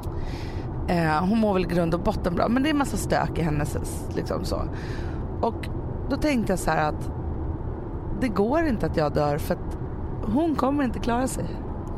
[0.88, 3.76] Eh, hon mår väl grund och botten bra men det är massa stök i hennes
[4.14, 4.62] liksom så.
[5.40, 5.68] Och
[6.10, 7.10] då tänkte jag så här att
[8.20, 9.78] det går inte att jag dör för att
[10.22, 11.44] hon kommer inte klara sig.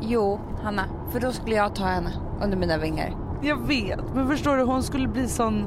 [0.01, 0.83] Jo, Hanna.
[1.11, 2.11] För då skulle jag ta henne
[2.43, 3.15] under mina vingar.
[3.41, 5.65] Jag vet men förstår du hon skulle bli sån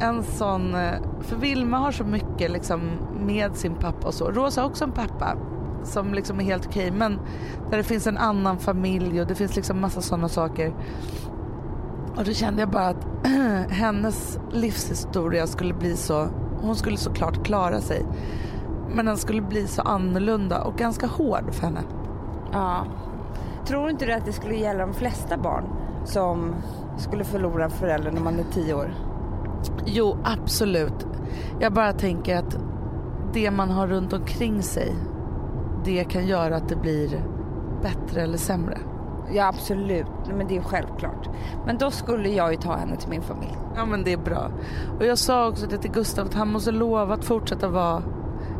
[0.00, 2.80] en sån, eh, för Vilma har så mycket liksom
[3.26, 4.30] med sin pappa och så.
[4.30, 5.36] Rosa har också en pappa
[5.84, 7.18] som liksom är helt okej men
[7.70, 10.74] där det finns en annan familj och det finns liksom massa sådana saker.
[12.18, 13.06] Och då kände jag bara att
[13.70, 16.28] hennes livshistoria skulle bli så,
[16.60, 18.06] hon skulle såklart klara sig.
[18.94, 21.80] Men den skulle bli så annorlunda och ganska hård för henne.
[22.52, 22.86] Ja.
[23.66, 25.64] Tror inte du att det skulle gälla de flesta barn
[26.04, 26.54] som
[26.96, 28.94] skulle förlora en förälder när man är tio år?
[29.86, 31.06] Jo, absolut.
[31.60, 32.58] Jag bara tänker att
[33.32, 34.94] det man har runt omkring sig,
[35.84, 37.24] det kan göra att det blir
[37.82, 38.78] bättre eller sämre.
[39.32, 41.28] Ja absolut, men det är självklart.
[41.66, 43.56] Men då skulle jag ju ta henne till min familj.
[43.76, 44.50] Ja men det är bra.
[44.98, 48.02] Och jag sa också det till Gustav att han måste lova att fortsätta vara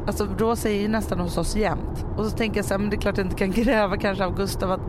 [0.06, 2.06] Alltså Rosa är ju nästan hos oss jämt.
[2.16, 4.24] Och så tänker jag så här, men det är klart jag inte kan kräva kanske
[4.24, 4.80] av Gustav att,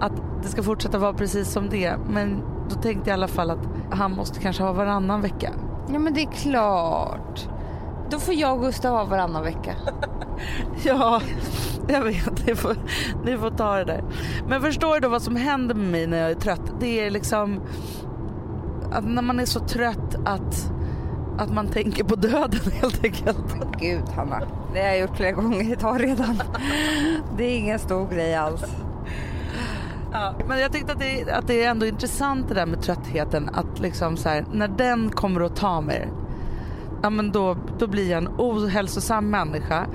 [0.00, 1.96] att det ska fortsätta vara precis som det.
[2.08, 5.50] Men då tänkte jag i alla fall att han måste kanske ha varannan vecka.
[5.92, 7.48] Ja men det är klart.
[8.10, 9.74] Då får jag och Gustav ha varannan vecka.
[10.84, 11.20] Ja,
[11.88, 12.33] jag vet.
[12.46, 12.76] Ni får,
[13.24, 14.04] ni får ta det där.
[14.48, 16.72] Men förstår du då vad som händer med mig när jag är trött?
[16.80, 17.60] Det är liksom
[18.92, 20.72] att när man är så trött att,
[21.38, 23.56] att man tänker på döden helt enkelt.
[23.58, 24.40] Men gud Hanna,
[24.72, 26.42] det har jag gjort flera gånger idag redan.
[27.36, 28.64] Det är ingen stor grej alls.
[30.12, 33.50] Ja, men jag tyckte att det, att det är ändå intressant det där med tröttheten.
[33.52, 36.08] Att liksom så här, när den kommer att ta mig
[37.04, 39.86] ja, men då, då blir jag en ohälsosam människa.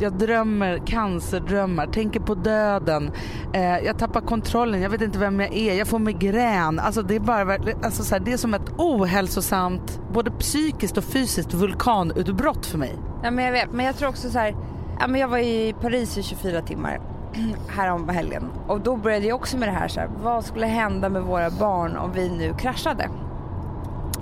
[0.00, 3.10] Jag drömmer cancerdrömmar, tänker på döden.
[3.52, 6.78] Eh, jag tappar kontrollen, jag vet inte vem jag är, jag får migrän.
[6.78, 11.04] Alltså det, är bara, alltså så här, det är som ett ohälsosamt, både psykiskt och
[11.04, 12.94] fysiskt vulkanutbrott för mig.
[13.22, 14.56] Ja, men jag vet, men jag tror också så här,
[15.00, 17.00] ja, men jag var i Paris i 24 timmar
[17.68, 21.08] härom helgen och då började jag också med det här, så här, vad skulle hända
[21.08, 23.08] med våra barn om vi nu kraschade?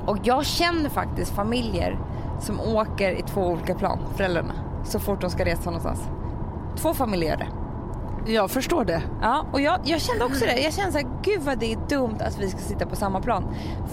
[0.06, 1.98] Och jag känner faktiskt familjer
[2.44, 6.00] som åker i två olika plan, föräldrarna, så fort de ska resa någonstans.
[6.76, 7.48] Två familjer gör det.
[8.26, 9.02] Jag förstår det.
[9.22, 10.60] Ja, och jag, jag kände också det.
[10.60, 13.20] Jag kände så här, gud vad det är dumt att vi ska sitta på samma
[13.20, 13.44] plan.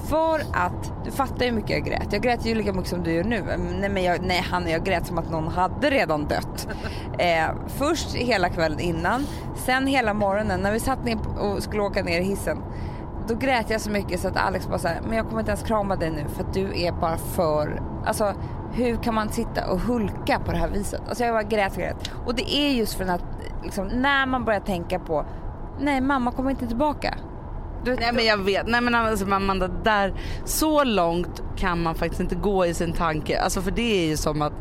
[0.08, 2.08] För att, du fattar ju hur mycket jag grät.
[2.12, 3.44] Jag grät ju lika mycket som du gör nu.
[3.80, 6.68] Nej, men jag, nej han jag grät som att någon hade redan dött.
[7.18, 12.04] Eh, först hela kvällen innan, sen hela morgonen när vi satt ner och skulle åka
[12.04, 12.58] ner i hissen.
[13.32, 15.64] Då grät jag så mycket så att Alex bara såhär, men jag kommer inte ens
[15.64, 18.34] krama dig nu för att du är bara för, alltså
[18.74, 21.02] hur kan man sitta och hulka på det här viset?
[21.08, 22.12] Alltså jag bara grät och grät.
[22.26, 23.24] Och det är just för att
[23.64, 25.26] liksom, när man börjar tänka på,
[25.80, 27.14] nej mamma kommer inte tillbaka.
[27.86, 30.14] Du, nej men jag vet, nej men alltså Amanda, där,
[30.46, 33.40] så långt kan man faktiskt inte gå i sin tanke.
[33.40, 34.54] Alltså för det är ju som att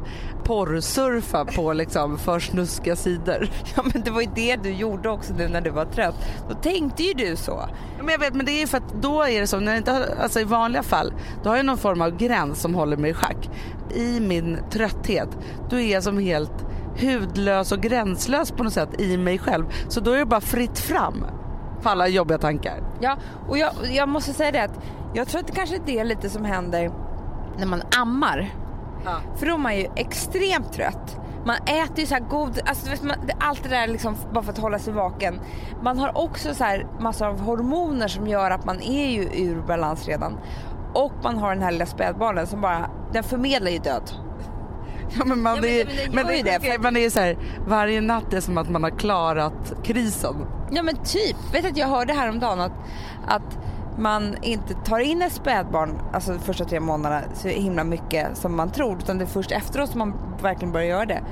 [0.44, 3.48] porrsurfa på liksom för snuskiga sidor.
[3.76, 6.14] Ja men det var ju det du gjorde också nu när du var trött.
[6.48, 7.68] Då tänkte ju du så.
[7.96, 9.76] Ja, men jag vet men det är ju för att då är det så, när
[9.76, 11.12] inte, alltså i vanliga fall,
[11.42, 13.50] då har jag någon form av gräns som håller mig i schack.
[13.94, 15.28] I min trötthet,
[15.70, 16.66] då är jag som helt
[17.00, 19.64] hudlös och gränslös på något sätt i mig själv.
[19.88, 21.24] Så då är det bara fritt fram
[21.80, 22.82] för alla jobbiga tankar.
[23.00, 23.16] Ja,
[23.48, 24.80] och jag, jag måste säga det att
[25.14, 26.90] jag tror att det kanske är det lite som händer
[27.58, 28.54] när man ammar.
[29.04, 29.16] Ja.
[29.36, 31.16] För då är man ju extremt trött.
[31.44, 34.58] Man äter ju så här god, alltså man, allt det där liksom bara för att
[34.58, 35.40] hålla sig vaken.
[35.82, 39.62] Man har också så här massor av hormoner som gör att man är ju ur
[39.66, 40.38] balans redan.
[40.94, 44.10] Och man har den här lilla spädbarnen som bara, den förmedlar ju död.
[45.18, 47.36] Ja, men man, ja, men, är, men, men det, det, man är så här,
[47.66, 50.46] varje natt är som att man har klarat krisen.
[50.70, 51.36] Ja men typ.
[51.54, 52.72] Vet att jag hörde häromdagen att,
[53.26, 53.58] att
[53.98, 58.56] man inte tar in ett spädbarn, alltså de första tre månaderna så himla mycket som
[58.56, 61.22] man tror utan det är först efteråt som man verkligen börjar göra det.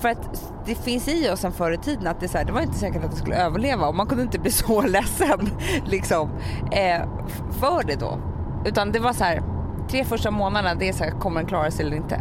[0.00, 2.52] För att det finns i oss sen förr i tiden att det, så här, det
[2.52, 5.50] var inte säkert att det skulle överleva och man kunde inte bli så ledsen
[5.84, 6.30] liksom,
[6.72, 7.08] eh,
[7.60, 8.18] för det då.
[8.64, 9.42] Utan det var så här,
[9.90, 12.20] tre första månaderna det är så här, kommer den klara sig eller inte?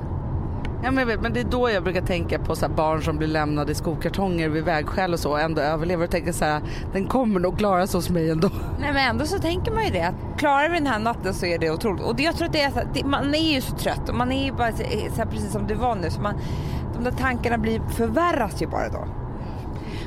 [0.84, 3.28] Ja, men, vet, men det är då jag brukar tänka på så barn som blir
[3.28, 6.62] lämnade i skokartonger vid vägskäl och så och ändå överlever och tänker så här,
[6.94, 8.50] den kommer nog klara sig hos mig ändå.
[8.80, 11.46] Nej men ändå så tänker man ju det att klarar vi den här natten så
[11.46, 12.04] är det otroligt.
[12.04, 14.16] Och det, jag tror att det är så det, man är ju så trött och
[14.16, 14.84] man är ju bara så,
[15.16, 16.34] så här, precis som du var nu så man,
[16.94, 19.08] de där tankarna blir, förvärras ju bara då.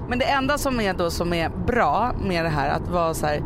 [0.08, 3.26] Men det enda som är då som är bra med det här att vara så
[3.26, 3.42] här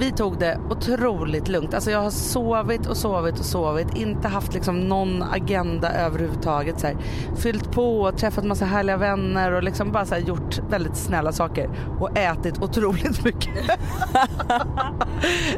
[0.00, 1.74] vi tog det otroligt lugnt.
[1.74, 3.96] Alltså jag har sovit och sovit och sovit.
[3.96, 6.80] Inte haft liksom någon agenda överhuvudtaget.
[6.80, 6.96] Så här.
[7.36, 11.70] Fyllt på och träffat massa härliga vänner och liksom bara så gjort väldigt snälla saker.
[11.98, 13.70] Och ätit otroligt mycket.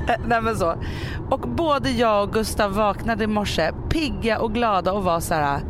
[0.09, 0.75] Eh, nej men så.
[1.31, 5.61] Och både jag och Gustav vaknade i morse pigga och glada och var så här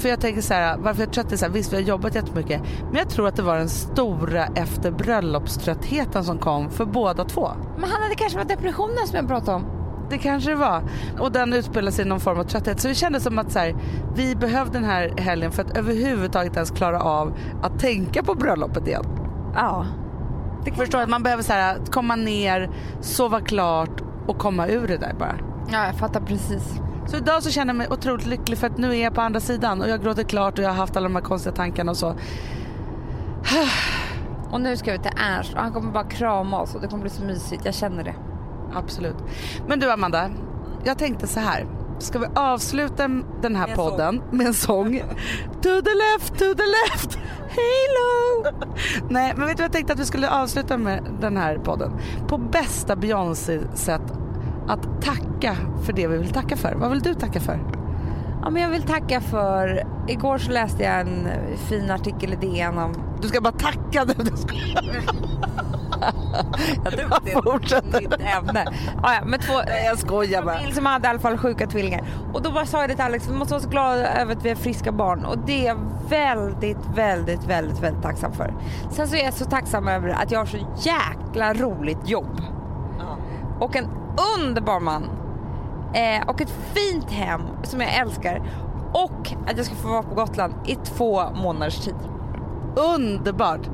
[0.00, 2.14] för jag tänker så här, varför jag trött är så här, visst vi har jobbat
[2.14, 2.62] jättemycket.
[2.82, 7.50] Men jag tror att det var den stora efter bröllopströttheten som kom för båda två.
[7.78, 9.64] Men Hanna det kanske var depressionen som jag pratade om.
[10.10, 10.82] Det kanske det var.
[11.18, 12.80] Och den utspelade sig i någon form av trötthet.
[12.80, 13.76] Så det kändes som att så här,
[14.16, 18.86] vi behövde den här helgen för att överhuvudtaget ens klara av att tänka på bröllopet
[18.86, 19.04] igen.
[19.54, 19.86] Ja.
[20.64, 22.70] Det Förstår att man behöver så här, komma ner,
[23.00, 25.36] sova klart och komma ur det där bara.
[25.72, 26.80] Ja, jag fattar precis.
[27.10, 29.40] Så idag så känner jag mig otroligt lycklig för att nu är jag på andra
[29.40, 31.96] sidan och jag gråter klart och jag har haft alla de här konstiga tankarna och
[31.96, 32.14] så.
[34.50, 37.02] Och nu ska vi till Ernst och han kommer bara krama oss och det kommer
[37.02, 37.64] bli så mysigt.
[37.64, 38.14] Jag känner det.
[38.74, 39.16] Absolut.
[39.66, 40.30] Men du Amanda,
[40.84, 41.66] jag tänkte så här.
[41.98, 43.08] Ska vi avsluta
[43.42, 44.98] den här med podden med en sång?
[45.62, 48.44] to the left, to the left, halo!
[49.08, 51.92] Nej, men vet du vad jag tänkte att vi skulle avsluta med den här podden?
[52.28, 54.02] På bästa Beyoncé-sätt
[54.70, 56.74] att tacka för det vi vill tacka för.
[56.74, 57.60] Vad vill du tacka för?
[58.42, 59.82] Ja, men jag vill tacka för...
[60.08, 61.28] Igår så läste jag en
[61.68, 62.92] fin artikel i DN om...
[63.22, 64.14] Du ska bara tacka nu.
[66.84, 68.64] jag tror att det är ditt ämne.
[69.02, 70.72] Ah, ja, men två, Nej, jag skojar bara.
[70.72, 72.04] som hade i alla fall sjuka tvillingar.
[72.32, 74.44] Och då bara sa jag det till Alex, vi måste vara så glada över att
[74.44, 75.24] vi är friska barn.
[75.24, 78.54] Och det är jag väldigt, väldigt, väldigt, väldigt tacksam för.
[78.90, 82.42] Sen så är jag så tacksam över att jag har så jäkla roligt jobb.
[83.60, 83.99] Och en
[84.38, 85.02] underbar man.
[85.94, 88.42] Eh, och ett fint hem som jag älskar.
[88.92, 91.94] Och att jag ska få vara på Gotland i två månaders tid.
[92.76, 93.68] Underbart!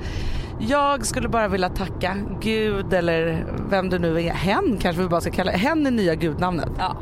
[0.58, 5.20] Jag skulle bara vilja tacka Gud eller vem det nu är, hen kanske vi bara
[5.20, 5.50] ska kalla.
[5.50, 6.70] Hen är nya gudnamnet.
[6.78, 6.96] Ja.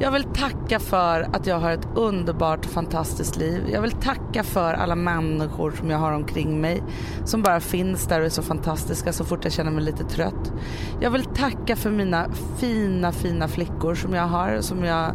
[0.00, 3.62] Jag vill tacka för att jag har ett underbart fantastiskt liv.
[3.72, 6.82] Jag vill tacka för alla människor som jag har omkring mig
[7.24, 10.52] som bara finns där och är så fantastiska så fort jag känner mig lite trött.
[11.00, 12.26] Jag vill tacka för mina
[12.58, 14.60] fina, fina flickor som jag har.
[14.60, 15.14] Som jag,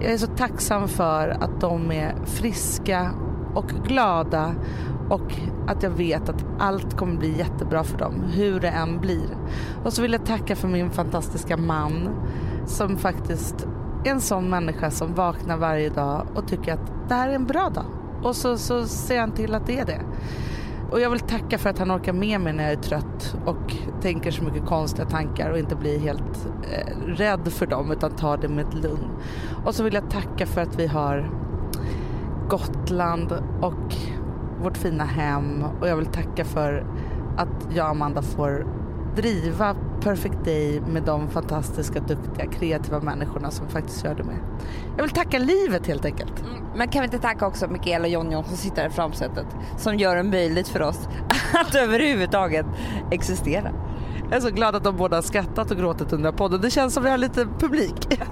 [0.00, 3.10] jag är så tacksam för att de är friska
[3.54, 4.54] och glada
[5.10, 5.34] och
[5.66, 9.36] att jag vet att allt kommer bli jättebra för dem, hur det än blir.
[9.84, 12.08] Och så vill jag tacka för min fantastiska man
[12.66, 13.66] som faktiskt
[14.04, 17.68] en sån människa som vaknar varje dag och tycker att det här är en bra
[17.68, 17.84] dag.
[18.22, 20.00] Och så, så ser han till att det är det.
[20.90, 23.76] Och jag vill tacka för att han orkar med mig när jag är trött och
[24.00, 28.36] tänker så mycket konstiga tankar och inte blir helt eh, rädd för dem utan tar
[28.36, 29.08] det med ett lugn.
[29.64, 31.30] Och så vill jag tacka för att vi har
[32.48, 33.94] Gotland och
[34.62, 36.86] vårt fina hem och jag vill tacka för
[37.36, 38.66] att jag och Amanda får
[39.16, 44.36] driva Perfect Day med de fantastiska, duktiga, kreativa människorna som faktiskt gör det med.
[44.96, 46.40] Jag vill tacka livet helt enkelt.
[46.40, 49.46] Mm, men kan vi inte tacka också Mikaela och Jonjon som sitter i framsätet
[49.78, 51.08] som gör det möjligt för oss
[51.54, 52.66] att överhuvudtaget
[53.10, 53.72] existera.
[54.30, 56.60] Jag är så glad att de båda har skrattat och gråtit under podden.
[56.60, 58.18] Det känns som vi har lite publik.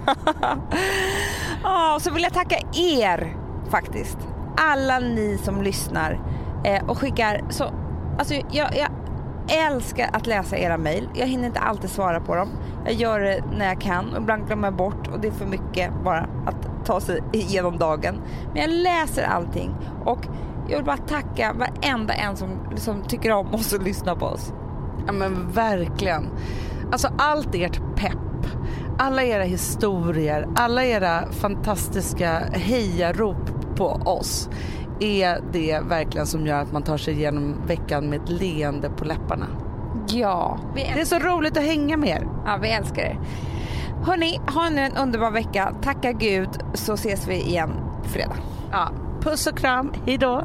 [1.62, 3.36] Ja, och så vill jag tacka er
[3.70, 4.18] faktiskt.
[4.56, 6.20] Alla ni som lyssnar
[6.64, 7.64] eh, och skickar så...
[8.18, 8.88] Alltså jag, jag
[9.48, 11.08] älskar att läsa era mejl.
[11.14, 12.48] Jag hinner inte alltid svara på dem.
[12.84, 15.46] Jag gör det när jag kan och ibland glömmer jag bort och det är för
[15.46, 18.20] mycket bara att ta sig igenom dagen.
[18.52, 19.74] Men jag läser allting
[20.04, 20.26] och
[20.68, 24.52] jag vill bara tacka varenda en som liksom tycker om oss och lyssnar på oss.
[25.06, 26.28] Ja men verkligen.
[26.92, 28.46] Alltså allt ert pepp,
[28.98, 34.48] alla era historier, alla era fantastiska hejarop på oss
[35.00, 39.04] är det verkligen som gör att man tar sig igenom veckan med ett leende på
[39.04, 39.46] läpparna.
[40.08, 40.58] Ja.
[40.74, 42.28] det är så roligt att hänga med er.
[42.46, 43.18] Ja, vi älskar er.
[44.04, 45.74] Hörni, ha nu en underbar vecka.
[45.82, 47.70] Tacka Gud så ses vi igen
[48.04, 48.36] fredag.
[48.70, 49.92] Ja, puss och kram.
[50.06, 50.44] Hej då.